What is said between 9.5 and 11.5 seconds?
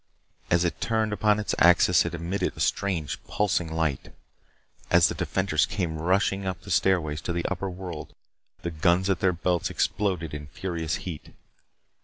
exploded in furious heat.